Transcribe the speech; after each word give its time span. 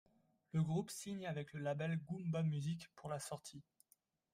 Le 0.53 0.63
groupe 0.63 0.89
signe 0.89 1.27
avec 1.27 1.53
le 1.53 1.59
label 1.59 1.99
Goomba 2.03 2.41
Music 2.41 2.87
pour 2.95 3.07
la 3.07 3.19
sortie. 3.19 3.61